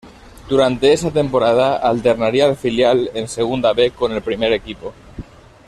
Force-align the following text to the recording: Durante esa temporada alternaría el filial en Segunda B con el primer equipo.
Durante 0.49 0.91
esa 0.93 1.11
temporada 1.11 1.75
alternaría 1.77 2.47
el 2.47 2.55
filial 2.55 3.11
en 3.13 3.27
Segunda 3.27 3.71
B 3.71 3.91
con 3.91 4.11
el 4.13 4.23
primer 4.23 4.51
equipo. 4.51 4.93